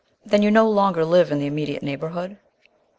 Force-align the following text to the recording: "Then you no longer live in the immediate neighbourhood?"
"Then 0.25 0.41
you 0.41 0.49
no 0.49 0.67
longer 0.67 1.05
live 1.05 1.31
in 1.31 1.37
the 1.37 1.45
immediate 1.45 1.83
neighbourhood?" 1.83 2.37